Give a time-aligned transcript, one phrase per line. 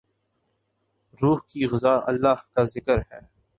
[1.17, 3.19] روح کی غذا اللہ کا ذکر ہے